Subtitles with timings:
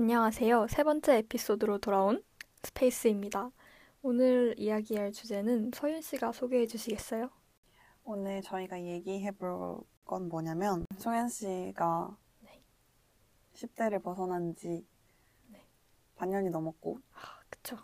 [0.00, 0.66] 안녕하세요.
[0.70, 2.24] 세 번째 에피소드로 돌아온
[2.62, 3.50] 스페이스입니다.
[4.00, 7.28] 오늘 이야기할 주제는 서윤 씨가 소개해 주시겠어요?
[8.04, 12.62] 오늘 저희가 얘기해 볼 건 뭐냐면 송현 씨가 네.
[13.52, 14.86] 10대를 벗어난 지
[15.48, 15.62] 네.
[16.16, 17.76] 반년이 넘었고 아, 그쵸.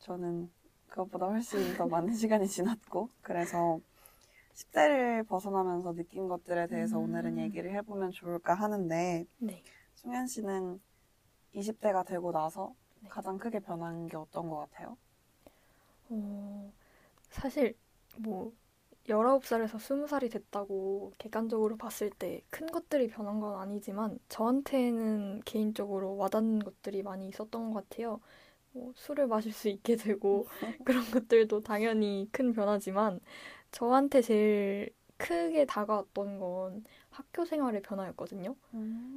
[0.00, 0.50] 저는
[0.88, 3.78] 그것보다 훨씬 더 많은 시간이 지났고 그래서
[4.54, 7.04] 10대를 벗어나면서 느낀 것들에 대해서 음.
[7.04, 9.62] 오늘은 얘기를 해보면 좋을까 하는데 네.
[9.94, 10.80] 송현 씨는
[11.52, 13.10] 20대가 되고 나서 네.
[13.10, 14.96] 가장 크게 변한 게 어떤 것 같아요?
[16.08, 16.72] 어,
[17.30, 17.76] 사실
[18.18, 18.52] 뭐
[19.08, 27.02] 19살에서 20살이 됐다고 객관적으로 봤을 때 큰 것들이 변한 건 아니지만 저한테는 개인적으로 와닿는 것들이
[27.02, 28.20] 많이 있었던 것 같아요.
[28.72, 30.48] 뭐 술을 마실 수 있게 되고
[30.84, 33.20] 그런 것들도 당연히 큰 변화지만
[33.72, 38.56] 저한테 제일 크게 다가왔던 건 학교 생활의 변화였거든요.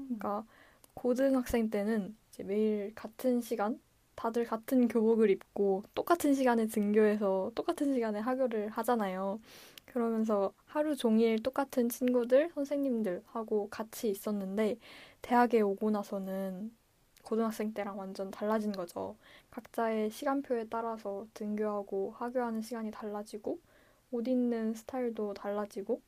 [0.08, 0.45] 그러니까
[0.94, 3.80] 고등학생 때는 이제 매일 같은 시간
[4.16, 9.39] 다들 같은 교복을 입고 똑같은 시간에 등교해서 똑같은 시간에 하교를 하잖아요.
[9.86, 14.78] 그러면서 하루 종일 똑같은 친구들, 선생님들하고 같이 있었는데
[15.22, 16.76] 대학에 오고 나서는
[17.23, 19.17] 고등학생 때랑 완전 달라진 거죠.
[19.52, 23.59] 각자의 시간표에 따라서 등교하고 하교하는 시간이 달라지고
[24.11, 26.02] 옷 입는 스타일도 달라지고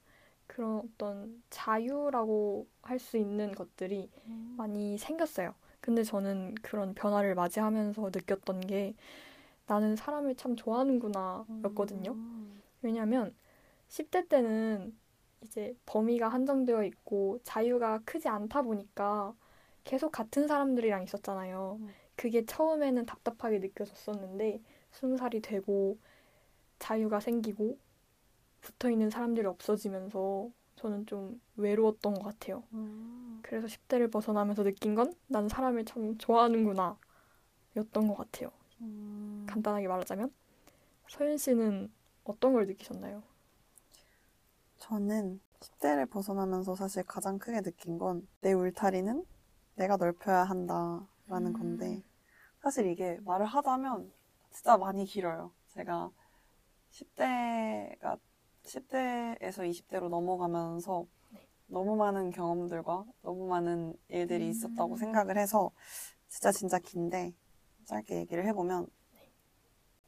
[0.48, 4.09] 그런 어떤 자유라고 할 수 있는 것들이
[4.58, 5.56] 많이 생겼어요.
[5.86, 8.95] 근데 저는 그런 변화를 맞이하면서 느꼈던 게
[9.67, 12.14] 나는 사람을 참 좋아하는구나 였거든요.
[12.14, 12.59] 음.
[12.81, 13.36] 왜냐면
[13.88, 14.97] 10대 때는
[15.44, 19.36] 이제 범위가 한정되어 있고 자유가 크지 않다 보니까
[19.83, 21.78] 계속 같은 사람들이랑 있었잖아요.
[21.80, 21.89] 음.
[22.16, 26.00] 그게 처음에는 답답하게 느껴졌었는데 20살이 되고
[26.80, 27.78] 자유가 생기고
[28.61, 32.64] 붙어 있는 사람들이 없어지면서 저는 좀 외로웠던 것 같아요.
[32.73, 33.40] 음.
[33.44, 36.98] 그래서 10대를 벗어나면서 느낀 건 난 사람을 참 좋아하는구나
[37.78, 38.52] 였던 것 같아요.
[38.81, 39.46] 음.
[39.50, 40.31] 간단하게 말하자면
[41.09, 41.91] 서윤 씨는
[42.25, 43.24] 어떤 걸 느끼셨나요?
[44.78, 49.25] 저는 10대를 벗어나면서 사실 가장 크게 느낀 건 내 울타리는
[49.75, 51.07] 내가 넓혀야 한다라는
[51.47, 51.53] 음.
[51.53, 52.03] 건데
[52.62, 54.12] 사실 이게 말을 하자면
[54.52, 55.52] 진짜 많이 길어요.
[55.69, 56.12] 제가
[56.92, 58.18] 10대가
[58.66, 61.48] 10대에서 20대로 넘어가면서 네.
[61.68, 64.50] 너무 많은 경험들과 너무 많은 일들이 음.
[64.50, 65.72] 있었다고 생각을 해서
[66.28, 67.34] 진짜 진짜 긴데
[67.86, 69.31] 짧게 얘기를 해보면 네.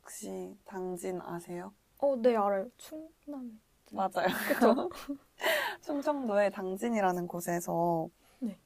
[0.01, 1.73] 혹시 당진 아세요?
[1.99, 2.69] 어, 네 알아요.
[2.77, 3.59] 충남.
[3.91, 4.27] 맞아요.
[4.47, 4.89] 그쵸?
[5.81, 8.09] 충청도의 당진이라는 곳에서
[8.39, 8.59] 네.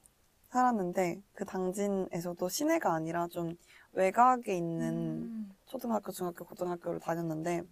[0.50, 3.56] 살았는데 그 당진에서도 시내가 아니라 좀
[3.94, 5.56] 외곽에 있는 음.
[5.66, 7.64] 초등학교, 중학교, 고등학교를 다녔는데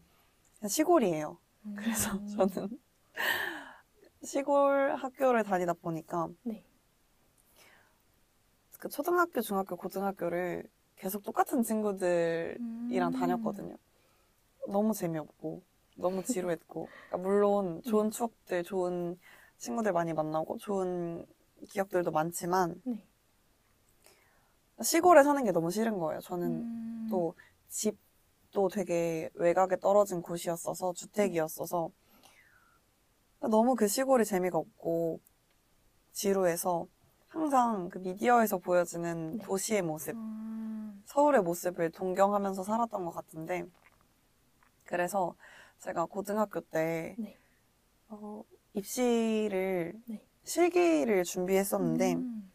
[0.68, 1.38] 시골이에요.
[1.76, 2.28] 그래서 음.
[2.28, 2.80] 저는
[4.24, 6.64] 시골 학교를 다니다 보니까 네.
[8.80, 13.20] 그 초등학교, 중학교, 고등학교를 계속 똑같은 친구들이랑 음.
[13.20, 13.78] 다녔거든요.
[14.68, 15.62] 너무 재미없고
[15.98, 18.12] 너무 지루했고 그러니까 물론 좋은 음.
[18.12, 19.20] 추억들, 좋은
[19.58, 21.26] 친구들 많이 만나고 좋은
[21.70, 23.06] 기억들도 많지만 네.
[24.82, 26.22] 시골에 사는 게 너무 싫은 거예요.
[26.22, 27.08] 저는 음.
[27.10, 27.98] 또집
[28.52, 31.92] 도 되게 외곽에 떨어진 곳이었어서 주택이었어서
[33.42, 35.20] 너무 그 시골이 재미가 없고
[36.12, 36.88] 지루해서
[37.28, 39.44] 항상 그 미디어에서 보여지는 네.
[39.44, 41.04] 도시의 모습, 음.
[41.06, 43.66] 서울의 모습을 동경하면서 살았던 것 같은데
[44.84, 45.36] 그래서
[45.78, 47.38] 제가 고등학교 때 네.
[48.08, 48.44] 어,
[48.74, 50.26] 입시를 네.
[50.44, 52.52] 실기를 준비했었는데 음.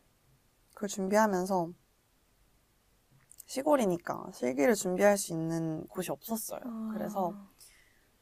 [0.75, 1.71] 그걸 준비하면서
[3.55, 6.61] 시골이니까 실기를 준비할 수 있는 곳이 없었어요.
[6.65, 6.91] 아.
[6.93, 7.33] 그래서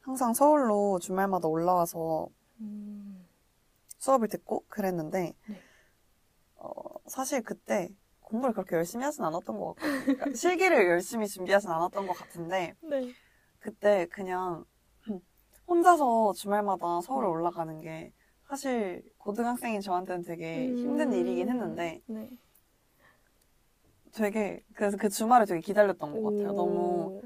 [0.01, 2.27] 항상 서울로 주말마다 올라와서
[2.59, 3.25] 음.
[3.97, 5.61] 수업을 듣고 그랬는데 네.
[6.55, 6.71] 어,
[7.07, 7.89] 사실 그때
[8.19, 10.03] 공부를 그렇게 열심히 하진 않았던 것 같거든요.
[10.03, 13.11] 그러니까 실기를 열심히 준비하진 않았던 것 같은데 네.
[13.59, 14.65] 그때 그냥
[15.67, 17.31] 혼자서 주말마다 서울에 네.
[17.31, 18.13] 올라가는 게
[18.47, 21.17] 사실 고등학생인 저한테는 되게 힘든 음.
[21.17, 22.29] 일이긴 했는데 네.
[24.13, 26.49] 되게 그래서 그 주말을 되게 기다렸던 것 같아요.
[26.51, 26.55] 오.
[26.55, 27.21] 너무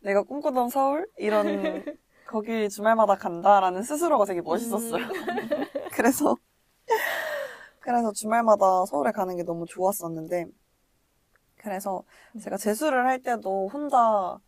[0.00, 1.44] 내가 꿈꾸던 서울 이런
[2.26, 5.04] 거기 주말마다 간다라는 스스로가 되게 멋있었어요.
[5.04, 5.10] 음.
[5.92, 6.36] 그래서
[7.80, 10.46] 그래서 주말마다 서울에 가는 게 너무 좋았었는데
[11.56, 12.02] 그래서
[12.34, 12.40] 네.
[12.40, 14.38] 제가 재수를 할 때도 혼자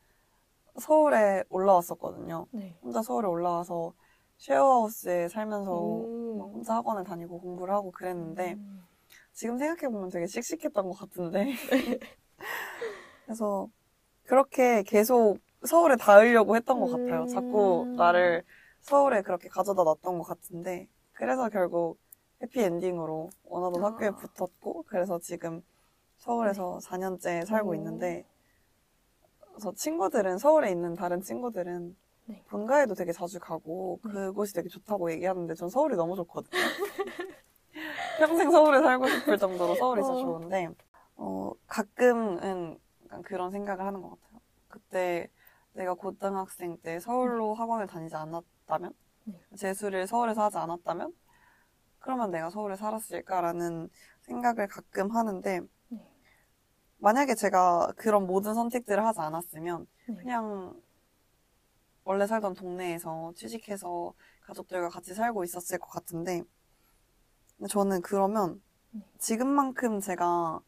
[0.81, 2.47] 서울에 올라왔었거든요.
[2.51, 2.77] 네.
[2.83, 3.93] 혼자 서울에 올라와서
[4.39, 6.51] 쉐어하우스에 살면서 막 오.
[6.55, 8.85] 혼자 학원을 다니고 공부를 하고 그랬는데 음.
[9.35, 11.53] 지금 생각해보면 되게 씩씩했던 것 같은데.
[13.25, 13.69] 그래서
[14.23, 17.27] 그렇게 계속 서울에 닿으려고 했던 것 같아요.
[17.27, 17.97] 자꾸 음.
[17.97, 18.45] 나를
[18.81, 20.89] 서울에 그렇게 가져다 놨던 것 같은데.
[21.13, 21.99] 그래서 결국
[22.43, 23.89] 해피엔딩으로 원하던 아.
[23.89, 25.63] 학교에 붙었고, 그래서 지금
[26.19, 27.75] 서울에서 4년째 살고 오.
[27.75, 28.25] 있는데
[29.51, 31.97] 그래서 친구들은 서울에 있는 다른 친구들은
[32.27, 32.45] 네.
[32.49, 34.13] 본가에도 되게 자주 가고 네.
[34.13, 36.51] 그곳이 되게 좋다고 얘기하는데 전 서울이 너무 좋거든요.
[38.19, 40.17] 평생 서울에 살고 싶을 정도로 서울이 진짜 어.
[40.17, 40.69] 좋은데
[41.17, 42.79] 어, 가끔은
[43.25, 44.41] 그런 생각을 하는 것 같아요.
[44.69, 45.29] 그때
[45.73, 48.93] 내가 고등학생 때 서울로 학원을 다니지 않았다면
[49.25, 49.41] 네.
[49.57, 51.13] 재수를 서울에서 하지 않았다면
[51.99, 53.89] 그러면 내가 서울에 살았을까라는
[54.23, 55.99] 생각을 가끔 하는데 네.
[56.99, 60.15] 만약에 제가 그런 모든 선택들을 하지 않았으면 네.
[60.17, 60.81] 그냥
[62.05, 64.13] 원래 살던 동네에서 취직해서
[64.43, 66.43] 가족들과 같이 살고 있었을 것 같은데
[67.69, 69.03] 저는 그러면 네.
[69.19, 70.61] 지금만큼 제가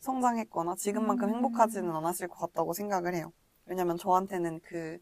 [0.00, 1.34] 성장했거나 지금만큼 음.
[1.34, 3.32] 행복하지는 않았을 것 같다고 생각을 해요.
[3.66, 4.98] 왜냐면 저한테는 그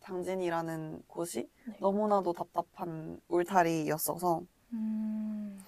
[0.00, 1.76] 당진이라는 곳이 네.
[1.80, 5.58] 너무나도 답답한 울타리였어서 음,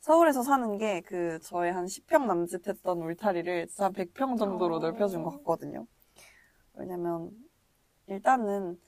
[0.00, 4.78] 서울에서 사는 게 그 저의 한 10평 남짓했던 울타리를 진짜 한 100평 정도로 어.
[4.78, 5.86] 넓혀준 것 같거든요.
[6.74, 7.30] 왜냐면
[8.06, 8.80] 일단은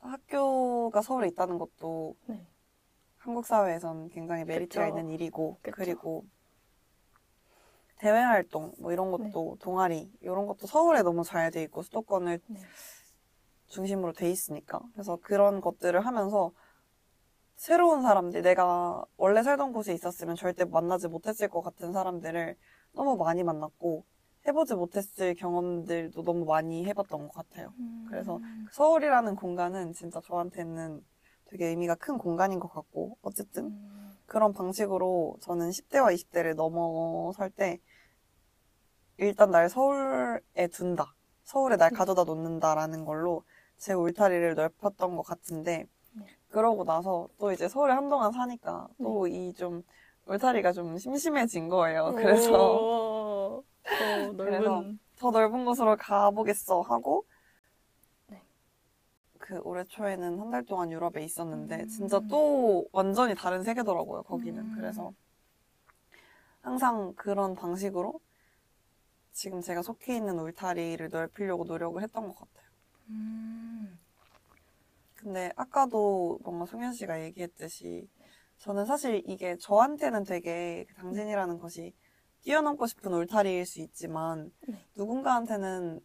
[0.00, 2.46] 학교가 서울에 있다는 것도 네.
[3.26, 4.98] 한국 사회에선 굉장히 메리트가 그쵸.
[4.98, 5.74] 있는 일이고 그쵸.
[5.76, 6.24] 그리고
[7.98, 12.60] 대외 활동 뭐 이런 것도 동아리 이런 것도 서울에 너무 잘 돼 있고 수도권을 네.
[13.66, 16.52] 중심으로 돼 있으니까 그래서 그런 것들을 하면서
[17.56, 22.56] 새로운 사람들 내가 원래 살던 곳에 있었으면 절대 만나지 못했을 것 같은 사람들을
[22.92, 24.04] 너무 많이 만났고
[24.46, 27.72] 해보지 못했을 경험들도 너무 많이 해봤던 것 같아요.
[27.78, 28.40] 음, 그래서
[28.70, 31.02] 서울이라는 공간은 진짜 저한테는
[31.56, 37.80] 되게 의미가 큰 공간인 것 같고 어쨌든 음, 그런 방식으로 저는 10대와 20대를 넘어설 때
[39.18, 40.40] 일단 날 서울에
[40.72, 41.14] 둔다.
[41.44, 41.96] 서울에 날 네.
[41.96, 43.44] 가져다 놓는다라는 걸로
[43.76, 46.26] 제 울타리를 넓혔던 것 같은데 네.
[46.50, 49.82] 그러고 나서 또 이제 서울에 한동안 사니까 또 이 좀
[50.26, 52.12] 울타리가 좀 심심해진 거예요.
[52.16, 53.64] 그래서 오,
[53.98, 54.84] 더 넓은 그래서
[55.18, 57.25] 더 넓은 곳으로 가보겠어 하고 네.
[59.46, 61.88] 그 올해 초에는 한 달 동안 유럽에 있었는데 음.
[61.88, 64.72] 진짜 또 완전히 다른 세계더라고요 거기는 음.
[64.74, 65.12] 그래서
[66.62, 68.18] 항상 그런 방식으로
[69.30, 72.66] 지금 제가 속해 있는 울타리를 넓히려고 노력을 했던 것 같아요
[73.10, 73.96] 음,
[75.14, 78.08] 근데 아까도 뭔가 송현 씨가 얘기했듯이
[78.58, 81.94] 저는 사실 이게 저한테는 되게 그 당진이라는 것이
[82.42, 84.76] 뛰어넘고 싶은 울타리일 수 있지만 네.
[84.96, 86.00] 누군가한테는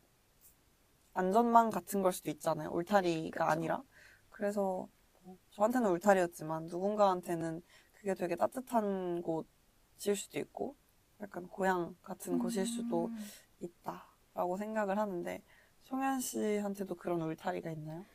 [1.14, 2.70] 안전망 같은 걸 수도 있잖아요.
[2.72, 3.52] 울타리가 그쵸.
[3.52, 3.84] 아니라.
[4.30, 4.88] 그래서
[5.24, 7.62] 뭐 저한테는 울타리였지만 누군가한테는
[7.94, 10.76] 그게 되게 따뜻한 곳일 수도 있고
[11.22, 13.32] 약간 고향 같은 곳일 수도 음.
[13.60, 15.44] 있다라고 생각을 하는데
[15.84, 18.06] 송현 씨한테도 그런 울타리가 있나요?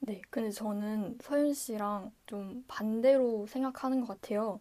[0.00, 4.60] 네, 근데 저는 서윤 씨랑 좀 반대로 생각하는 것 같아요.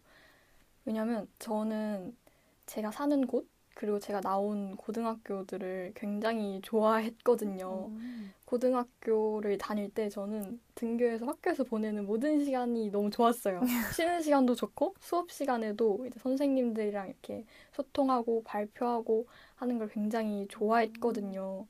[0.85, 2.17] 왜냐면 저는
[2.65, 3.47] 제가 사는 곳,
[3.79, 7.85] 그리고 제가 나온 고등학교들을 굉장히 좋아했거든요.
[7.87, 8.33] 음.
[8.43, 13.61] 고등학교를 다닐 때 저는 등교해서 학교에서 보내는 모든 시간이 너무 좋았어요.
[13.97, 21.65] 쉬는 시간도 좋고 수업 시간에도 이제 선생님들이랑 이렇게 소통하고 발표하고 하는 걸 굉장히 좋아했거든요.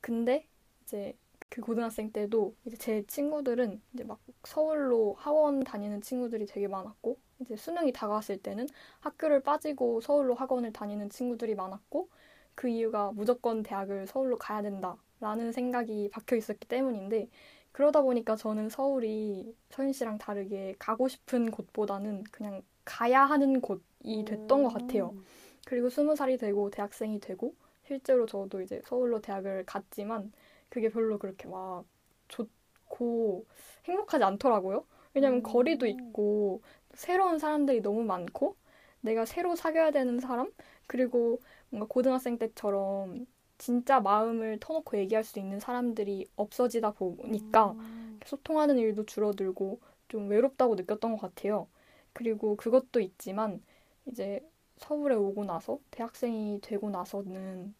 [0.00, 0.46] 근데
[0.84, 1.16] 이제
[1.48, 7.56] 그 고등학생 때도 이제 제 친구들은 이제 막 서울로 학원 다니는 친구들이 되게 많았고 이제
[7.56, 8.66] 수능이 다가왔을 때는
[9.00, 12.08] 학교를 빠지고 서울로 학원을 다니는 친구들이 많았고
[12.54, 17.28] 그 이유가 무조건 대학을 서울로 가야 된다라는 생각이 박혀 있었기 때문인데
[17.72, 24.62] 그러다 보니까 저는 서울이 서윤 씨랑 다르게 가고 싶은 곳보다는 그냥 가야 하는 곳이 됐던
[24.62, 25.10] 것 같아요.
[25.14, 25.24] 음.
[25.66, 27.54] 그리고 스무 살이 되고 대학생이 되고
[27.86, 30.32] 실제로 저도 이제 서울로 대학을 갔지만
[30.68, 31.84] 그게 별로 그렇게 막
[32.28, 33.46] 좋고
[33.86, 34.84] 행복하지 않더라고요.
[35.14, 35.42] 왜냐면 음.
[35.42, 36.62] 거리도 있고
[36.94, 38.56] 새로운 사람들이 너무 많고
[39.00, 40.50] 내가 새로 사귀어야 되는 사람
[40.86, 43.26] 그리고 뭔가 고등학생 때처럼
[43.58, 48.20] 진짜 마음을 터놓고 얘기할 수 있는 사람들이 없어지다 보니까 음.
[48.24, 51.68] 소통하는 일도 줄어들고 좀 외롭다고 느꼈던 것 같아요.
[52.12, 53.62] 그리고 그것도 있지만
[54.06, 54.40] 이제
[54.78, 57.74] 서울에 오고 나서 대학생이 되고 나서는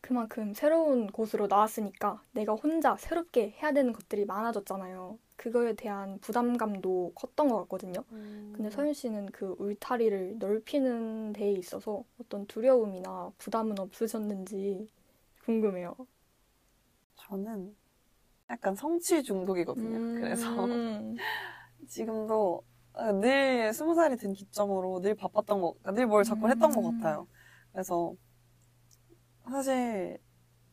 [0.00, 5.18] 그만큼 새로운 곳으로 나왔으니까 내가 혼자 새롭게 해야 되는 것들이 많아졌잖아요.
[5.36, 8.04] 그거에 대한 부담감도 컸던 것 같거든요.
[8.52, 14.88] 근데 서윤 씨는 그 울타리를 넓히는 데에 있어서 어떤 두려움이나 부담은 없으셨는지
[15.44, 15.96] 궁금해요.
[17.16, 17.76] 저는
[18.50, 20.00] 약간 성취 중독이거든요.
[20.12, 21.16] 그래서 음,
[21.88, 22.62] 지금도
[23.20, 26.96] 늘 스무 살이 된 기점으로 늘 바빴던 거, 늘뭘 자꾸 했던 것 음.
[26.96, 27.28] 같아요.
[27.72, 28.14] 그래서
[29.44, 30.18] 사실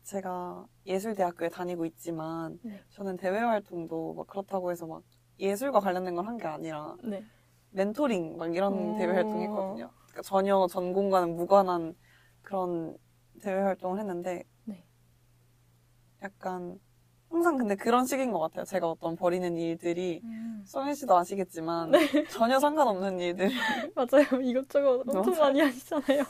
[0.04, 2.82] 제가 예술대학교에 다니고 있지만 네.
[2.90, 5.02] 저는 대외 활동도 막 그렇다고 해서 막
[5.38, 7.24] 예술과 관련된 걸 한 게 아니라 네.
[7.70, 8.94] 멘토링 막 이런 오.
[8.94, 9.90] 대외 활동 했거든요.
[10.08, 11.94] 그러니까 전혀 전공과는 무관한
[12.42, 12.96] 그런
[13.40, 14.84] 대외 활동을 했는데 네.
[16.22, 16.78] 약간
[17.30, 18.64] 항상 근데 그런 식인 것 같아요.
[18.64, 20.62] 제가 어떤 버리는 일들이 음.
[20.66, 21.92] 소민 씨도 아시겠지만
[22.30, 23.48] 전혀 상관없는 일들.
[23.94, 24.40] 맞아요.
[24.42, 25.40] 이것저것 엄청 맞아요.
[25.40, 26.24] 많이 하시잖아요.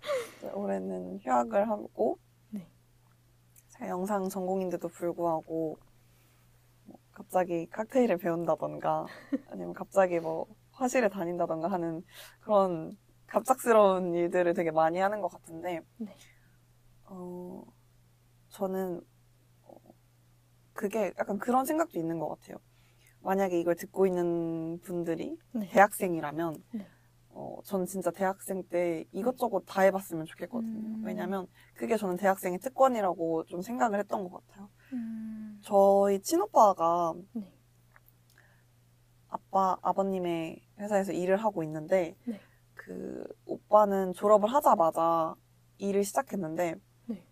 [0.54, 2.29] 올해는 휴학을 하고 네.
[3.88, 5.78] 영상 전공인데도 불구하고
[6.84, 9.06] 뭐 갑자기 칵테일을 배운다던가
[9.48, 12.02] 아니면 갑자기 뭐 화실에 다닌다던가 하는
[12.40, 12.96] 그런
[13.26, 16.16] 갑작스러운 일들을 되게 많이 하는 것 같은데 네.
[17.04, 17.62] 어
[18.48, 19.00] 저는
[19.62, 19.76] 어,
[20.72, 22.58] 그게 약간 그런 생각도 있는 것 같아요.
[23.22, 25.68] 만약에 이걸 듣고 있는 분들이 네.
[25.68, 26.86] 대학생이라면 네.
[27.32, 30.78] 어, 전 진짜 대학생 때 이것저것 다 해봤으면 좋겠거든요.
[30.78, 31.02] 음.
[31.04, 34.68] 왜냐면 그게 저는 대학생의 특권이라고 좀 생각을 했던 것 같아요.
[34.92, 35.60] 음.
[35.62, 37.52] 저희 친오빠가 네.
[39.28, 42.40] 아빠, 아버님의 회사에서 일을 하고 있는데 네.
[42.74, 45.36] 그 오빠는 졸업을 하자마자
[45.78, 46.74] 일을 시작했는데
[47.06, 47.26] 네.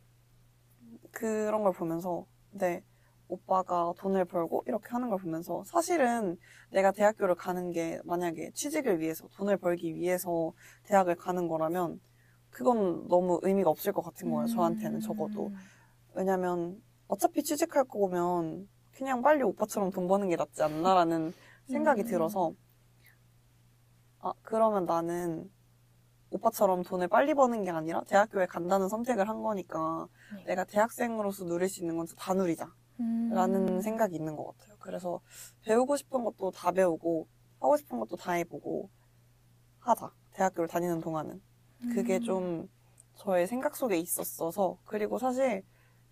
[1.10, 2.84] 그런 걸 보면서 네,
[3.28, 6.38] 오빠가 돈을 벌고 이렇게 하는 걸 보면서 사실은
[6.70, 10.52] 내가 대학교를 가는 게 만약에 취직을 위해서 돈을 벌기 위해서
[10.84, 12.00] 대학을 가는 거라면
[12.50, 14.46] 그건 너무 의미가 없을 것 같은 거예요.
[14.48, 15.48] 저한테는 적어도.
[15.48, 15.56] 음.
[16.14, 21.32] 왜냐면 어차피 취직할 거면 그냥 빨리 오빠처럼 돈 버는 게 낫지 않나라는
[21.66, 22.06] 생각이 음.
[22.06, 22.52] 들어서
[24.20, 25.50] 아 그러면 나는
[26.30, 30.44] 오빠처럼 돈을 빨리 버는 게 아니라 대학교에 간다는 선택을 한 거니까 네.
[30.46, 33.30] 내가 대학생으로서 누릴 수 있는 건 다 누리자 음.
[33.32, 34.76] 라는 생각이 있는 것 같아요.
[34.78, 35.20] 그래서
[35.62, 37.28] 배우고 싶은 것도 다 배우고
[37.60, 38.90] 하고 싶은 것도 다 해보고
[39.80, 40.12] 하자.
[40.32, 41.40] 대학교를 다니는 동안은.
[41.94, 42.22] 그게 음.
[42.22, 42.68] 좀
[43.14, 45.62] 저의 생각 속에 있었어서 그리고 사실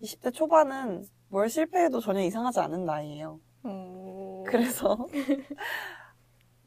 [0.01, 3.39] 20대 초반은 뭘 실패해도 전혀 이상하지 않은 나이예요.
[3.63, 4.43] 어...
[4.47, 5.07] 그래서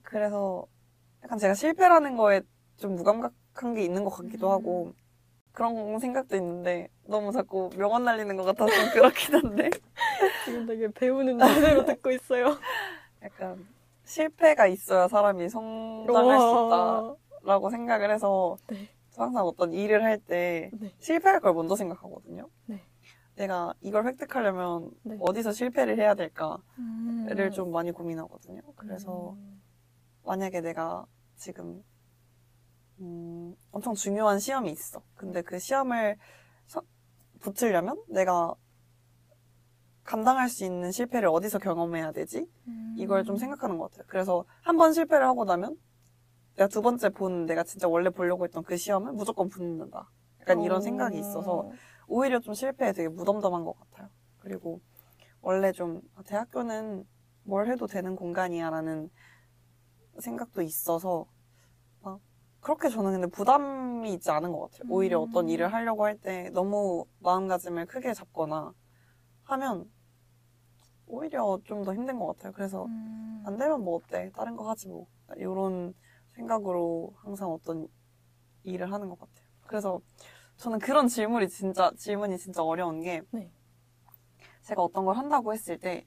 [0.02, 0.66] 그래서
[1.22, 2.42] 약간 제가 실패라는 거에
[2.76, 4.52] 좀 무감각한 게 있는 것 같기도 음.
[4.52, 4.92] 하고
[5.52, 9.71] 그런 생각도 있는데 너무 자꾸 명언 날리는 것 같아서 좀 그렇긴 한데
[10.45, 12.57] 지금 되게 배우는 자세로 듣고 있어요.
[13.23, 13.67] 약간
[14.05, 17.17] 실패가 있어야 사람이 성장할 수 우와.
[17.43, 18.88] 있다라고 생각을 해서 네.
[19.11, 20.95] 저 항상 어떤 일을 할때 네.
[21.00, 22.49] 실패할 걸 먼저 생각하거든요.
[22.67, 22.81] 네.
[23.35, 25.17] 내가 이걸 획득하려면 네.
[25.21, 27.50] 어디서 실패를 해야 될까를 음.
[27.52, 28.61] 좀 많이 고민하거든요.
[28.76, 29.61] 그래서 음.
[30.25, 31.83] 만약에 내가 지금
[33.00, 35.02] 음, 엄청 중요한 시험이 있어.
[35.14, 36.39] 근데 그 시험을 서-
[37.40, 38.54] 붙으려면 내가
[40.04, 42.47] 감당할 수 있는 실패를 어디서 경험해야 되지?
[42.97, 44.04] 이걸 좀 생각하는 것 같아요.
[44.09, 45.76] 그래서 한 번 실패를 하고 나면
[46.56, 50.11] 내가 두 번째 본 내가 진짜 원래 보려고 했던 그 시험은 무조건 붙는다.
[50.40, 50.80] 약간 이런 어.
[50.80, 51.70] 생각이 있어서
[52.09, 54.09] 오히려 좀 실패에 되게 무덤덤한 것 같아요.
[54.40, 54.80] 그리고
[55.40, 57.04] 원래 좀 아, 대학교는
[57.44, 59.11] 뭘 해도 되는 공간이야라는
[60.18, 61.39] 생각도 있어서 막
[62.61, 64.83] 그렇게 저는 근데 부담이 있지 않은 것 같아요.
[64.90, 65.29] 오히려 음.
[65.29, 68.73] 어떤 일을 하려고 할 때 너무 마음가짐을 크게 잡거나
[69.45, 69.90] 하면
[71.07, 72.52] 오히려 좀 더 힘든 것 같아요.
[72.52, 73.43] 그래서 음.
[73.47, 74.31] 안 되면 뭐 어때?
[74.35, 75.07] 다른 거 하지 뭐.
[75.37, 75.95] 이런
[76.35, 77.88] 생각으로 항상 어떤
[78.64, 79.47] 일을 하는 것 같아요.
[79.67, 80.00] 그래서
[80.57, 83.50] 저는 그런 질문이 진짜, 질문이 진짜 어려운 게, 네.
[84.62, 86.07] 제가 어떤 걸 한다고 했을 때,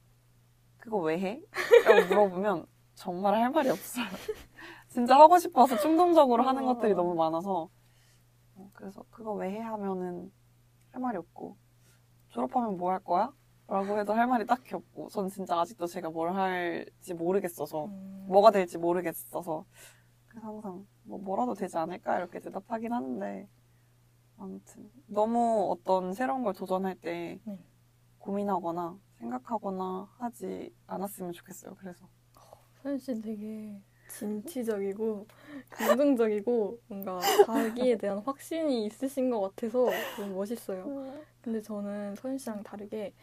[0.78, 1.42] 그거 왜 해?
[1.86, 4.06] 라고 물어보면 정말 할 말이 없어요.
[4.94, 6.74] 진짜 하고 싶어서 충동적으로 하는 어.
[6.76, 7.70] 것들이 너무 많아서,
[8.56, 9.60] 어, 그래서 그거 왜 해?
[9.60, 10.32] 하면은
[10.92, 11.58] 할 말이 없고,
[12.30, 13.34] 졸업하면 뭐 할 거야?
[13.68, 18.26] 라고 해도 할 말이 딱히 없고, 전 진짜 아직도 제가 뭘 할지 모르겠어서, 음.
[18.28, 19.66] 뭐가 될지 모르겠어서
[20.28, 23.50] 그래서 항상 뭐 뭐라도 되지 않을까 이렇게 대답하긴 하는데
[24.38, 27.60] 아무튼 너무 어떤 새로운 걸 도전할 때 네.
[28.20, 31.76] 고민하거나 생각하거나 하지 않았으면 좋겠어요.
[31.76, 32.08] 그래서
[33.00, 33.82] 씨 되게
[34.18, 35.28] 진취적이고
[35.70, 40.94] 긍정적이고 뭔가 자기에 대한 확신이 있으신 것 같아서 너무 멋있어요.
[41.42, 43.14] 근데 저는 서현 씨랑 다르게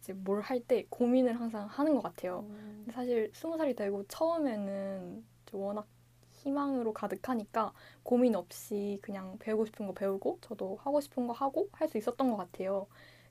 [0.00, 2.46] 이제 뭘 할 때 고민을 항상 하는 것 같아요.
[2.92, 5.86] 사실 스무 살이 되고 처음에는 워낙
[6.32, 11.88] 희망으로 가득하니까 고민 없이 그냥 배우고 싶은 거 배우고 저도 하고 싶은 거 하고 할
[11.88, 12.86] 수 있었던 것 같아요.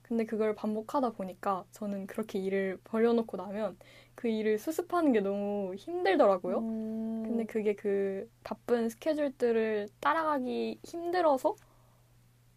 [0.07, 3.77] 근데 그걸 반복하다 보니까 저는 그렇게 일을 벌려놓고 나면
[4.15, 6.65] 그 일을 수습하는 게 너무 힘들더라고요.
[7.23, 11.55] 근데 근데 그게 그 바쁜 스케줄들을 따라가기 힘들어서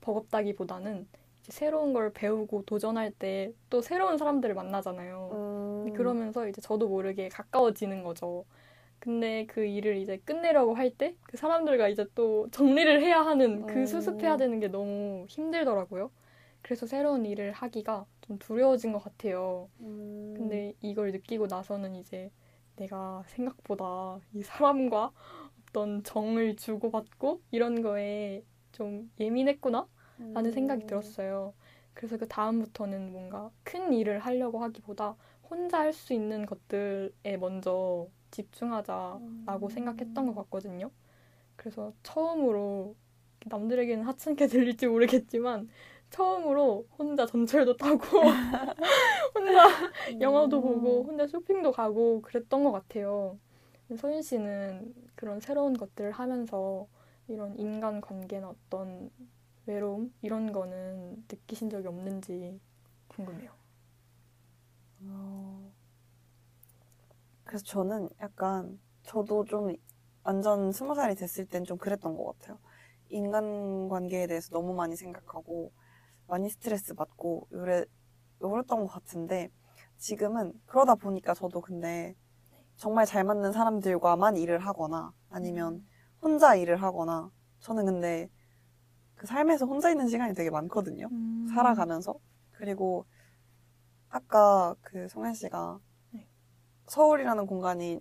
[0.00, 1.06] 버겁다기보다는
[1.48, 5.30] 새로운 걸 배우고 도전할 때 또 새로운 사람들을 만나잖아요.
[5.32, 5.92] 음.
[5.94, 8.44] 그러면서 이제 저도 모르게 가까워지는 거죠.
[9.00, 13.80] 근데 그 일을 이제 끝내려고 할 때 그 사람들과 이제 또 정리를 해야 하는 그
[13.80, 13.86] 음.
[13.86, 16.10] 수습해야 되는 게 너무 힘들더라고요.
[16.62, 19.70] 그래서 새로운 일을 하기가 좀 두려워진 것 같아요.
[19.80, 20.34] 음.
[20.36, 22.30] 근데 이걸 느끼고 나서는 이제
[22.76, 25.12] 내가 생각보다 이 사람과
[25.68, 29.86] 어떤 정을 주고받고 이런 거에 좀 예민했구나
[30.34, 30.86] 라는 생각이 음.
[30.86, 31.54] 들었어요.
[31.94, 35.16] 그래서 그 다음부터는 뭔가 큰 일을 하려고 하기보다
[35.50, 39.70] 혼자 할 수 있는 것들에 먼저 집중하자라고 음.
[39.70, 40.90] 생각했던 것 같거든요.
[41.56, 42.96] 그래서 처음으로
[43.46, 45.68] 남들에게는 하찮게 들릴지 모르겠지만
[46.10, 48.02] 처음으로 혼자 전철도 타고
[49.34, 49.66] 혼자
[50.20, 53.38] 영화도 보고 혼자 쇼핑도 가고 그랬던 것 같아요.
[53.96, 56.86] 서윤 씨는 그런 새로운 것들을 하면서
[57.28, 59.10] 이런 인간 관계나 어떤
[59.66, 62.60] 외로움 이런 거는 느끼신 적이 없는지
[63.08, 63.52] 궁금해요.
[65.02, 65.70] 어,
[67.44, 69.74] 그래서 저는 약간 저도 좀
[70.22, 72.58] 완전 스무 살이 됐을 땐 좀 그랬던 것 같아요.
[73.08, 75.72] 인간 관계에 대해서 너무 많이 생각하고
[76.28, 77.84] 많이 스트레스 받고 요래
[78.42, 79.50] 요랬던 것 같은데
[79.96, 82.14] 지금은 그러다 보니까 저도 근데
[82.76, 85.84] 정말 잘 맞는 사람들과만 일을 하거나 아니면
[86.22, 88.30] 혼자 일을 하거나 저는 근데
[89.16, 91.08] 그 삶에서 혼자 있는 시간이 되게 많거든요.
[91.10, 91.46] 음.
[91.52, 92.14] 살아가면서
[92.52, 93.06] 그리고
[94.08, 95.80] 아까 그 송현 씨가
[96.12, 96.28] 네.
[96.86, 98.00] 서울이라는 공간이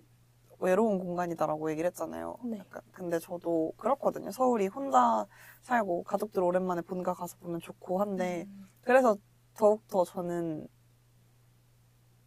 [0.60, 2.36] 외로운 공간이다라고 얘기를 했잖아요.
[2.44, 2.58] 네.
[2.58, 4.30] 약간 근데 저도 그렇거든요.
[4.30, 5.26] 서울이 혼자
[5.62, 8.68] 살고 가족들 오랜만에 본가 가서 보면 좋고 한데 음.
[8.80, 9.16] 그래서
[9.54, 10.66] 더욱더 저는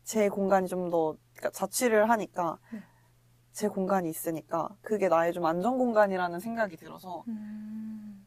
[0.04, 1.18] 제 공간이 좀더
[1.54, 2.82] 자취를 하니까 네.
[3.52, 8.26] 제 공간이 있으니까 그게 나의 좀 안전 공간이라는 생각이 들어서 음.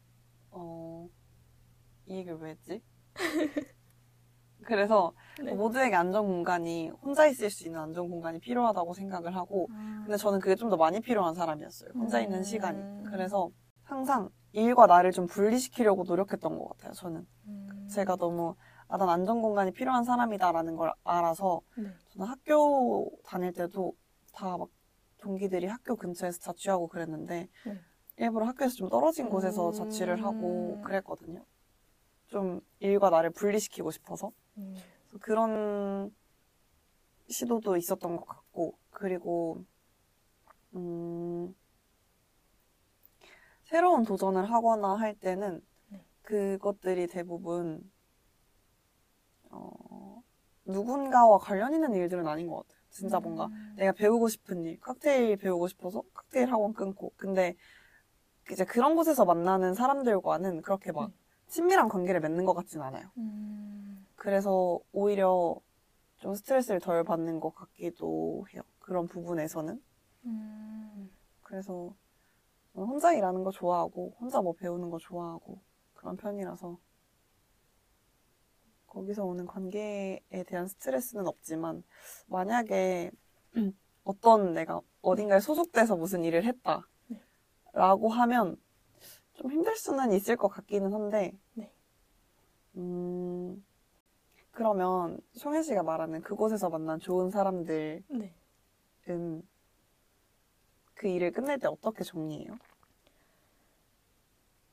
[0.50, 1.08] 어,
[2.06, 2.82] 이 얘기를 왜 했지?
[4.64, 5.52] 그래서 네.
[5.54, 10.02] 모두에게 안전 공간이 혼자 있을 수 있는 안전 공간이 필요하다고 생각을 하고 아.
[10.04, 11.90] 근데 저는 그게 좀 더 많이 필요한 사람이었어요.
[11.94, 12.42] 혼자 있는 음.
[12.42, 13.04] 시간이.
[13.10, 13.50] 그래서
[13.82, 16.92] 항상 일과 나를 좀 분리시키려고 노력했던 것 같아요.
[16.92, 17.88] 저는 음.
[17.90, 18.54] 제가 너무
[18.88, 21.84] 아, 난 안전 공간이 필요한 사람이다라는 걸 알아서 네.
[22.10, 23.92] 저는 학교 다닐 때도
[24.32, 24.68] 다 막
[25.18, 27.80] 동기들이 학교 근처에서 자취하고 그랬는데 네.
[28.18, 29.72] 일부러 학교에서 좀 떨어진 곳에서 음.
[29.72, 31.44] 자취를 하고 그랬거든요.
[32.26, 34.76] 좀 일과 나를 분리시키고 싶어서 음.
[35.20, 36.14] 그런
[37.28, 39.64] 시도도 있었던 것 같고 그리고
[40.74, 41.54] 음,
[43.64, 46.04] 새로운 도전을 하거나 할 때는 네.
[46.22, 47.90] 그것들이 대부분
[49.50, 50.22] 어,
[50.64, 52.82] 누군가와 관련 있는 일들은 아닌 것 같아요.
[52.90, 53.74] 진짜 뭔가 음.
[53.76, 57.12] 내가 배우고 싶은 일, 칵테일 배우고 싶어서 칵테일 학원 끊고.
[57.16, 57.56] 근데
[58.50, 61.14] 이제 그런 곳에서 만나는 사람들과는 그렇게 막 네.
[61.48, 63.10] 친밀한 관계를 맺는 것 같진 않아요.
[63.16, 63.63] 음.
[64.24, 65.54] 그래서 오히려
[66.16, 68.62] 좀 스트레스를 덜 받는 것 같기도 해요.
[68.78, 69.84] 그런 부분에서는.
[70.24, 71.10] 음.
[71.42, 71.94] 그래서
[72.74, 75.60] 혼자 일하는 거 좋아하고, 혼자 뭐 배우는 거 좋아하고,
[75.92, 76.78] 그런 편이라서.
[78.86, 81.84] 거기서 오는 관계에 대한 스트레스는 없지만,
[82.26, 83.10] 만약에
[84.04, 86.88] 어떤 내가 어딘가에 소속돼서 무슨 일을 했다.
[87.08, 87.20] 네.
[87.74, 88.56] 라고 하면
[89.34, 91.70] 좀 힘들 수는 있을 것 같기는 한데, 네.
[92.76, 93.62] 음,
[94.54, 98.34] 그러면 송혜 씨가 말하는 그곳에서 만난 좋은 사람들은 네.
[100.94, 102.56] 그 일을 끝낼 때 어떻게 정리해요?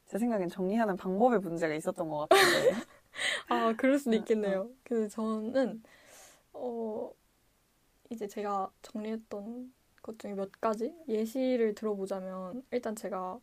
[0.05, 2.69] 제 생각엔 정리하는 방법에 문제가 있었던 것 같은데.
[3.49, 4.69] 아, 그럴 수도 어, 있겠네요.
[4.83, 5.81] 그 저는
[6.53, 7.11] 어
[8.09, 13.39] 이제 제가 정리했던 것 중에 몇 가지 예시를 들어보자면 일단 제가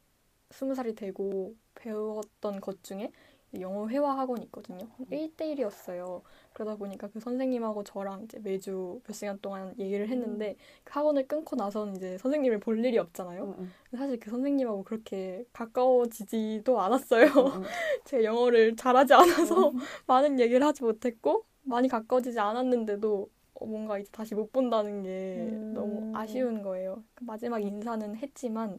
[0.51, 3.11] 스무 살이 되고 배웠던 것 중에
[3.59, 4.87] 영어 회화 학원이 있거든요.
[5.11, 6.23] 1대1이었어요.
[6.53, 11.57] 그러다 보니까 그 선생님하고 저랑 이제 매주 몇 시간 동안 얘기를 했는데 그 학원을 끊고
[11.57, 13.45] 나서는 이제 선생님을 볼 일이 없잖아요.
[13.45, 13.55] 응,
[13.93, 17.27] 응, 사실 그 선생님하고 그렇게 가까워지지도 않았어요.
[18.05, 19.73] 제가 영어를 잘하지 않아서
[20.07, 25.73] 많은 얘기를 하지 못했고 많이 가까워지지 않았는데도 어, 뭔가 이제 다시 못 본다는 게 음.
[25.75, 27.03] 너무 아쉬운 거예요.
[27.15, 28.79] 그 마지막 인사는 했지만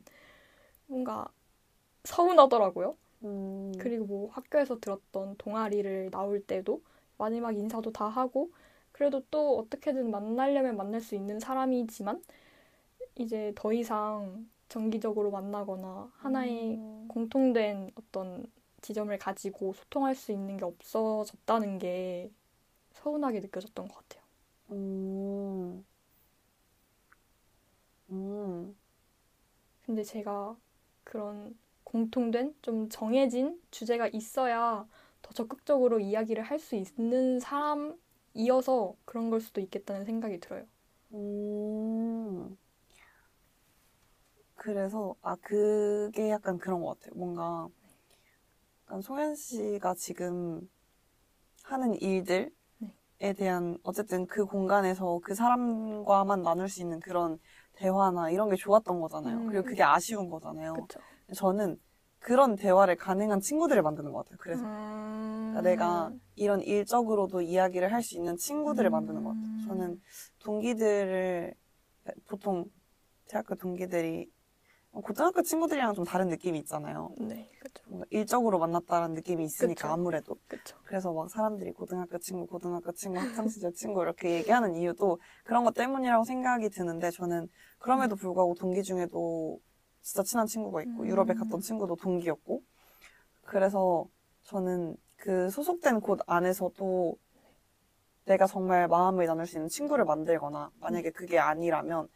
[0.88, 1.28] 뭔가
[2.04, 2.96] 서운하더라고요.
[3.24, 6.82] 음, 그리고 뭐 학교에서 들었던 동아리를 나올 때도
[7.18, 8.52] 마지막 인사도 다 하고
[8.92, 12.22] 그래도 또 어떻게든 만나려면 만날 수 있는 사람이지만
[13.18, 18.46] 이제 더 이상 정기적으로 만나거나 하나의 음, 공통된 어떤
[18.82, 22.32] 지점을 가지고 소통할 수 있는 게 없어졌다는 게
[22.94, 24.24] 서운하게 느껴졌던 것 같아요.
[24.72, 25.84] 음,
[28.10, 28.76] 음,
[29.86, 30.56] 근데 제가
[31.04, 31.58] 그런
[31.90, 34.88] 공통된 좀 정해진 주제가 있어야
[35.22, 40.66] 더 적극적으로 이야기를 할 수 있는 사람이어서 그런 걸 수도 있겠다는 생각이 들어요.
[41.14, 42.58] 음.
[44.56, 47.16] 그래서, 아, 그게 약간 그런 것 같아요.
[47.18, 47.68] 뭔가,
[48.88, 50.70] 약간 송현 씨가 지금
[51.64, 52.50] 하는 일들에
[52.80, 52.94] 네.
[53.38, 57.40] 대한, 어쨌든 그 공간에서 그 사람과만 나눌 수 있는 그런
[57.74, 59.40] 대화나 이런 게 좋았던 거잖아요.
[59.40, 60.74] 음, 그리고 그게 아쉬운 거잖아요.
[60.76, 61.00] 그렇죠.
[61.34, 61.80] 저는
[62.20, 64.38] 그런 대화를 가능한 친구들을 만드는 것 같아요.
[64.40, 65.62] 그래서 음...
[65.64, 68.92] 내가 이런 일적으로도 이야기를 할 수 있는 친구들을 음.
[68.92, 69.48] 만드는 것 같아요.
[69.68, 70.02] 저는
[70.40, 71.54] 동기들을
[72.28, 72.66] 보통
[73.28, 74.30] 대학교 동기들이
[74.92, 77.14] 고등학교 친구들이랑 좀 다른 느낌이 있잖아요.
[77.20, 77.50] 네.
[77.88, 79.94] 뭔가 일적으로 만났다는 느낌이 있으니까 그쵸.
[79.94, 80.78] 아무래도 그쵸.
[80.84, 86.24] 그래서 막 사람들이 고등학교 친구, 고등학교 친구, 학창시절 친구 이렇게 얘기하는 이유도 그런 것 때문이라고
[86.26, 89.60] 생각이 드는데 저는 그럼에도 불구하고 동기 중에도
[90.02, 91.08] 진짜 친한 친구가 있고 음.
[91.08, 92.62] 유럽에 갔던 친구도 동기였고
[93.44, 94.08] 그래서
[94.44, 97.18] 저는 그 소속된 곳 안에서도
[98.26, 102.08] 내가 정말 마음을 나눌 수 있는 친구를 만들거나 만약에 그게 아니라면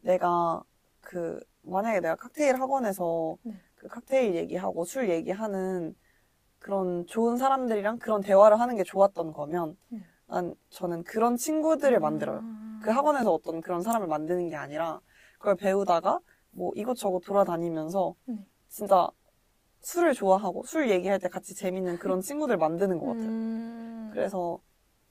[0.00, 0.62] 내가
[1.00, 3.54] 그 만약에 내가 칵테일 학원에서 네.
[3.76, 5.94] 그 칵테일 얘기하고 술 얘기하는
[6.58, 10.04] 그런 좋은 사람들이랑 그런 대화를 하는 게 좋았던 거면 음.
[10.26, 12.40] 난 저는 그런 친구들을 만들어요.
[12.40, 12.80] 음.
[12.82, 15.00] 그 학원에서 어떤 그런 사람을 만드는 게 아니라
[15.38, 16.20] 그걸 배우다가
[16.52, 18.36] 뭐 이것저것 돌아다니면서 네.
[18.68, 19.08] 진짜
[19.80, 23.24] 술을 좋아하고 술 얘기할 때 같이 재밌는 그런 친구들 만드는 것 같아요.
[23.28, 24.10] 음.
[24.12, 24.60] 그래서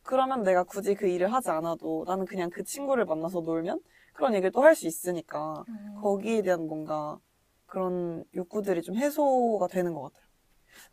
[0.04, 3.80] 그러면 내가 굳이 그 일을 하지 않아도 나는 그냥 그 친구를 만나서 놀면
[4.14, 6.02] 그런 얘기를 또 할 수 있으니까 음.
[6.02, 7.20] 거기에 대한 뭔가
[7.66, 10.28] 그런 욕구들이 좀 해소가 되는 것 같아요.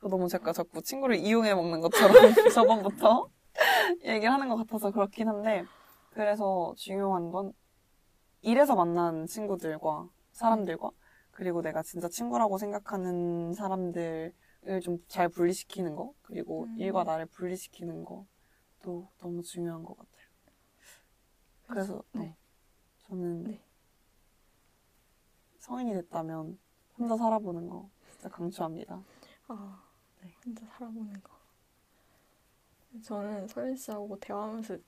[0.00, 2.12] 저 너무 제가 자꾸 친구를 이용해 먹는 것처럼
[2.92, 3.28] 저번부터
[4.04, 5.64] 얘기를 하는 것 같아서 그렇긴 한데
[6.10, 7.52] 그래서 중요한 건
[8.42, 10.90] 일에서 만난 친구들과 사람들과
[11.30, 14.32] 그리고 내가 진짜 친구라고 생각하는 사람들을
[14.82, 16.78] 좀 잘 분리시키는 거 그리고 음.
[16.78, 20.26] 일과 나를 분리시키는 것도 너무 중요한 것 같아요.
[21.66, 22.20] 그래서 네.
[22.20, 22.36] 네.
[22.98, 23.62] 저는 네.
[25.58, 26.58] 성인이 됐다면
[26.96, 29.02] 혼자 살아보는 거 진짜 강추합니다.
[29.48, 29.82] 아,
[30.22, 30.34] 네.
[30.44, 31.36] 혼자 살아보는 거.
[33.02, 34.78] 저는 서현 씨하고 대화하면서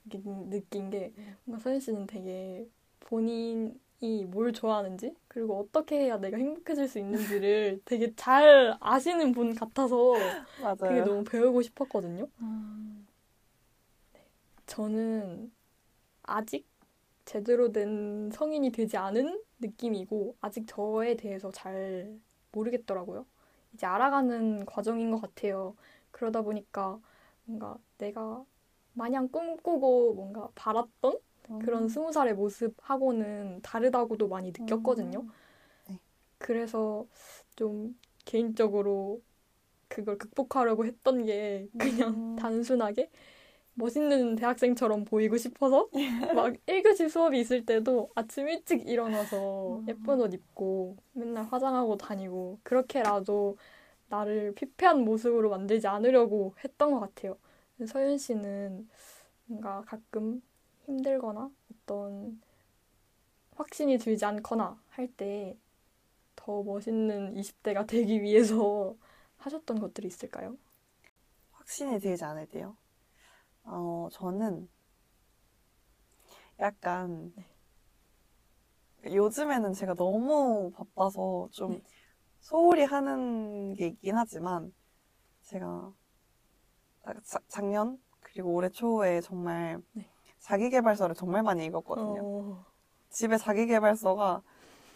[0.49, 1.13] 느낀, 게
[1.45, 2.69] 뭔가 서현 씨는 되게
[3.01, 3.79] 본인이
[4.27, 10.77] 뭘 좋아하는지 그리고 어떻게 해야 내가 행복해질 수 있는지를 되게 잘 아시는 분 같아서 맞아요.
[10.89, 12.29] 그게 너무 배우고 싶었거든요.
[12.41, 13.07] 음,
[14.67, 15.53] 저는
[16.25, 16.67] 아직
[17.25, 22.19] 제대로 된 성인이 되지 않은 느낌이고 아직 저에 대해서 잘
[22.53, 23.27] 모르겠더라고요.
[23.75, 25.77] 이제 알아가는 과정인 것 같아요.
[26.11, 27.01] 그러다 보니까
[27.45, 28.45] 뭔가 내가
[28.95, 31.19] 마냥 꿈꾸고 뭔가 바랐던
[31.61, 35.21] 그런 스무 살의 모습하고는 다르다고도 많이 느꼈거든요.
[35.21, 35.29] 음.
[35.89, 35.99] 네.
[36.39, 37.07] 그래서
[37.57, 39.23] 좀 개인적으로
[39.89, 42.37] 그걸 극복하려고 했던 게 그냥 음.
[42.37, 43.11] 단순하게
[43.75, 45.89] 멋있는 대학생처럼 보이고 싶어서
[46.35, 49.89] 막 1교시 수업이 있을 때도 아침 일찍 일어나서 음.
[49.89, 53.57] 예쁜 옷 입고 맨날 화장하고 다니고 그렇게라도
[54.09, 57.39] 나를 피폐한 모습으로 만들지 않으려고 했던 것 같아요.
[57.87, 58.89] 서윤 씨는
[59.47, 60.43] 뭔가 가끔
[60.89, 62.41] 힘들거나 어떤
[63.57, 65.55] 확신이 들지 않거나 할 때
[66.37, 68.97] 더 멋있는 20대가 되기 위해서
[69.39, 70.57] 하셨던 것들이 있을까요?
[71.53, 72.75] 확신이 들지 않을 때요.
[73.65, 74.69] 어, 저는
[76.61, 77.33] 약간
[79.05, 81.83] 요즘에는 제가 너무 바빠서 좀 네.
[82.41, 84.73] 소홀히 하는 게 있긴 하지만
[85.43, 85.95] 제가
[87.25, 90.09] 자- 작년 그리고 올해 초에 정말 네.
[90.41, 92.21] 자기계발서를 정말 많이 읽었거든요.
[92.23, 92.65] 어,
[93.11, 94.43] 집에 자기계발서가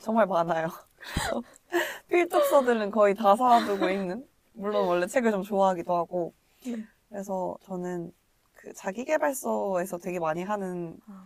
[0.01, 0.69] 정말 많아요.
[2.09, 4.27] 필독서들은 거의 다 사두고 읽는.
[4.55, 6.35] 물론 원래 책을 좀 좋아하기도 하고.
[6.67, 6.85] 네.
[7.09, 8.13] 그래서 저는
[8.55, 11.25] 그 자기계발서에서 되게 많이 하는 아,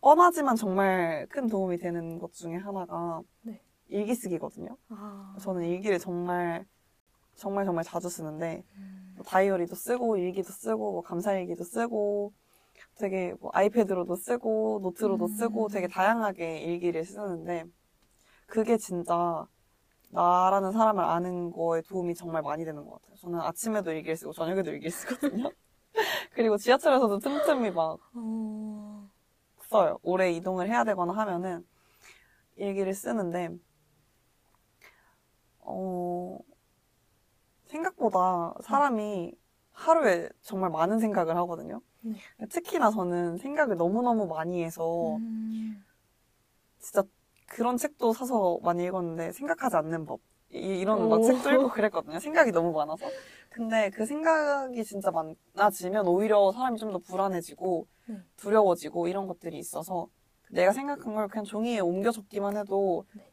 [0.00, 3.62] 뻔하지만 정말 큰 도움이 되는 것 중에 하나가 네.
[3.88, 4.76] 일기 쓰기거든요.
[4.88, 6.66] 아, 저는 일기를 정말
[7.34, 12.32] 정말 정말 자주 쓰는데 음, 뭐 다이어리도 쓰고 일기도 쓰고 뭐 감사일기도 쓰고
[12.98, 15.28] 되게 뭐 아이패드로도 쓰고 노트로도 음.
[15.28, 17.64] 쓰고 되게 다양하게 일기를 쓰는데
[18.46, 19.46] 그게 진짜
[20.10, 23.16] 나라는 사람을 아는 거에 도움이 정말 많이 되는 것 같아요.
[23.16, 25.50] 저는 아침에도 일기를 쓰고 저녁에도 일기를 쓰거든요.
[26.32, 29.10] 그리고 지하철에서도 틈틈이 막 어,
[29.62, 29.98] 써요.
[30.02, 31.66] 오래 이동을 해야 되거나 하면은
[32.56, 33.50] 일기를 쓰는데
[35.60, 36.38] 어
[37.66, 39.32] 생각보다 사람이
[39.76, 41.80] 하루에 정말 많은 생각을 하거든요.
[42.00, 42.16] 네.
[42.50, 45.84] 특히나 저는 생각을 너무너무 많이 해서 음,
[46.78, 47.02] 진짜
[47.46, 51.22] 그런 책도 사서 많이 읽었는데 생각하지 않는 법 이, 런.
[51.22, 52.18] 책도 읽고 그랬거든요.
[52.18, 53.06] 생각이 너무 많아서.
[53.50, 58.16] 근데 그 생각이 진짜 많아지면 오히려 사람이 좀 더 불안해지고 네.
[58.36, 60.08] 두려워지고 이런 것들이 있어서
[60.50, 63.30] 내가 생각한 걸 그냥 종이에 옮겨 적기만 해도 네.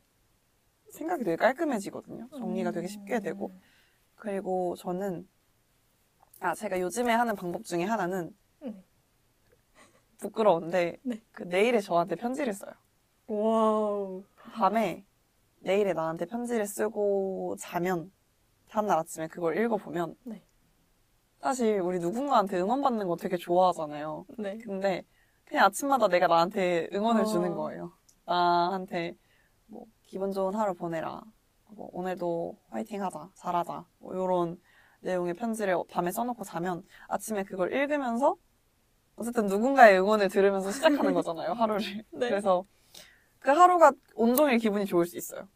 [0.92, 2.28] 생각이 되게 깔끔해지거든요.
[2.38, 3.22] 정리가 되게 쉽게 음.
[3.22, 3.52] 되고.
[4.16, 5.28] 그리고 저는
[6.44, 8.84] 아 제가 요즘에 하는 방법 중에 하나는 네.
[10.18, 11.24] 부끄러운데 네.
[11.32, 12.74] 그 내일에 저한테 편지를 써요.
[13.28, 14.24] 와우.
[14.52, 15.06] 밤에
[15.60, 18.12] 내일에 나한테 편지를 쓰고 자면
[18.68, 20.46] 다음날 아침에 그걸 읽어보면 네.
[21.40, 24.26] 사실 우리 누군가한테 응원받는 거 되게 좋아하잖아요.
[24.38, 24.58] 네.
[24.58, 25.06] 근데
[25.46, 27.26] 그냥 아침마다 내가 나한테 응원을 어.
[27.26, 27.94] 주는 거예요.
[28.26, 29.16] 나한테
[29.68, 31.24] 뭐 기분 좋은 하루 보내라.
[31.70, 33.30] 뭐 오늘도 화이팅 하자.
[33.36, 33.86] 잘하자.
[34.00, 34.60] 뭐 이런
[35.04, 38.36] 내용의 편지를 밤에 써놓고 자면 아침에 그걸 읽으면서
[39.16, 41.54] 어쨌든 누군가의 응원을 들으면서 시작하는 거잖아요.
[41.60, 41.82] 하루를.
[42.12, 42.30] 네.
[42.30, 42.66] 그래서
[43.40, 45.48] 그 하루가 온종일 기분이 좋을 수 있어요.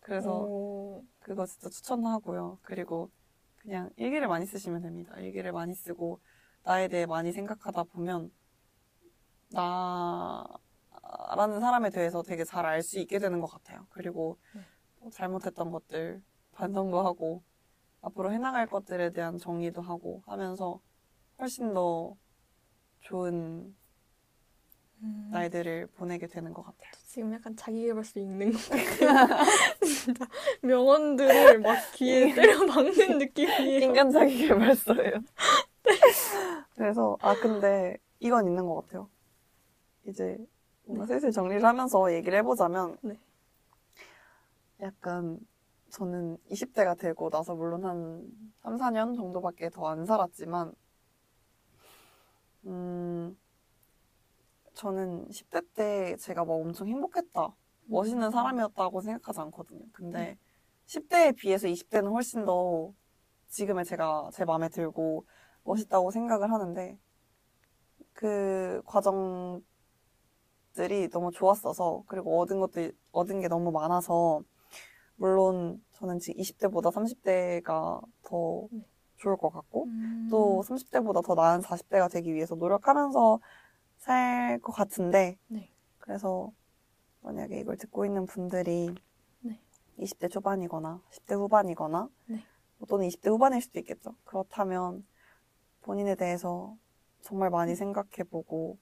[0.00, 2.58] 그래서 오, 그거 진짜 추천하고요.
[2.62, 3.10] 그리고
[3.58, 5.14] 그냥 일기를 많이 쓰시면 됩니다.
[5.18, 6.20] 일기를 많이 쓰고
[6.64, 8.32] 나에 대해 많이 생각하다 보면
[9.50, 13.86] 나라는 사람에 대해서 되게 잘 알 수 있게 되는 것 같아요.
[13.90, 14.62] 그리고 네.
[15.00, 17.42] 뭐 잘못했던 것들 반성도 하고
[18.02, 20.80] 앞으로 해나갈 것들에 대한 정리도 하고 하면서
[21.38, 22.16] 훨씬 더
[23.00, 23.74] 좋은
[25.02, 26.90] 음, 날들을 보내게 되는 것 같아요.
[27.06, 29.44] 지금 약간 자기계발서 읽는 것 같아요.
[29.84, 30.26] 진짜
[30.62, 33.80] 명언들을 막 귀에 때려 박는 느낌이에요.
[33.80, 35.22] 인간 자기 개발서예요.
[36.74, 39.08] 그래서 아 근데 이건 있는 것 같아요.
[40.06, 40.38] 이제
[40.84, 41.14] 뭔가 네.
[41.14, 43.18] 슬슬 정리를 하면서 얘기를 해보자면 네.
[44.80, 45.38] 약간
[45.92, 48.26] 저는 20대가 되고 나서 물론 한
[48.56, 50.74] 3, 4년 정도밖에 더 안 살았지만
[52.66, 53.36] 음
[54.74, 57.54] 저는 10대 때 제가 막 엄청 행복했다.
[57.86, 59.84] 멋있는 사람이었다고 생각하지 않거든요.
[59.92, 60.38] 근데
[60.86, 62.92] 10대에 비해서 20대는 훨씬 더
[63.48, 65.26] 지금의 제가 제 마음에 들고
[65.64, 66.98] 멋있다고 생각을 하는데
[68.14, 69.62] 그 과정들이
[71.10, 74.42] 너무 좋았어서 그리고 얻은 것도 얻은 게 너무 많아서
[75.16, 78.86] 물론 저는 지금 20대보다 30대가 더 네.
[79.16, 83.40] 좋을 것 같고 음, 또 30대보다 더 나은 40대가 되기 위해서 노력하면서
[83.98, 85.72] 살 것 같은데 네.
[85.98, 86.52] 그래서
[87.22, 88.94] 만약에 이걸 듣고 있는 분들이
[89.40, 89.60] 네.
[89.98, 92.44] 20대 초반이거나 10대 후반이거나 네.
[92.88, 94.16] 또는 20대 후반일 수도 있겠죠.
[94.24, 95.06] 그렇다면
[95.82, 96.76] 본인에 대해서
[97.22, 98.78] 정말 많이 생각해보고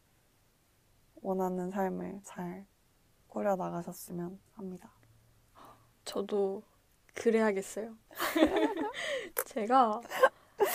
[1.22, 2.66] 원하는 삶을 잘
[3.28, 4.90] 꾸려 나가셨으면 합니다.
[6.04, 6.62] 저도
[7.14, 7.94] 그래야겠어요.
[9.46, 10.00] 제가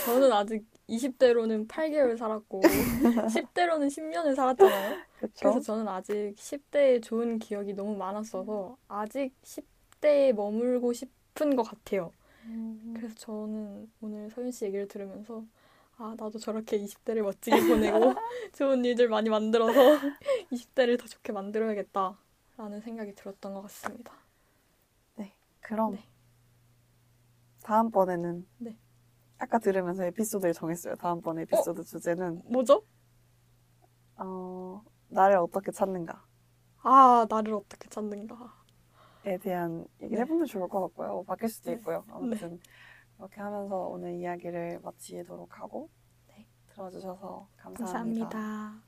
[0.06, 4.98] 저는 아직 20대로는 8개월 살았고 10대로는 10년을 살았잖아요.
[5.18, 5.60] 그래서 그렇죠?
[5.60, 12.12] 저는 아직 10대의 좋은 기억이 너무 많았어서 아직 10대에 머물고 싶은 것 같아요.
[12.96, 15.44] 그래서 저는 오늘 서윤 씨 얘기를 들으면서
[15.98, 18.14] 아 나도 저렇게 20대를 멋지게 보내고
[18.54, 19.80] 좋은 일들 많이 만들어서
[20.52, 24.14] 20대를 더 좋게 만들어야겠다라는 생각이 들었던 것 같습니다.
[25.66, 26.10] 그럼 네.
[27.64, 28.78] 다음번에는 네.
[29.40, 30.96] 아까 들으면서 에피소드를 정했어요.
[30.96, 32.86] 다음번 에피소드 주제는 뭐죠?
[34.18, 36.16] 어, 나를 어떻게 찾는가에
[36.84, 38.54] 아 나를 어떻게 찾는가.
[39.42, 40.22] 대한 얘기를 네.
[40.22, 41.08] 해보면 좋을 것 같고요.
[41.10, 41.78] 뭐 바뀔 수도 네.
[41.78, 42.06] 있고요.
[42.10, 42.60] 아무튼
[43.18, 45.90] 그렇게 하면서 오늘 이야기를 마치도록 하고
[46.28, 46.48] 네.
[46.70, 48.30] 들어주셔서 감사합니다.
[48.30, 48.85] 감사합니다.